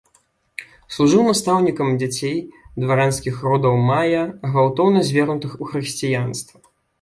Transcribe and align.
Служыў 0.93 1.19
настаўнікам 1.25 1.91
дзяцей 2.03 2.33
дваранскіх 2.85 3.35
родаў 3.49 3.77
мая, 3.91 4.23
гвалтоўна 4.49 5.05
звернутых 5.11 5.51
у 5.61 5.71
хрысціянства. 5.75 6.57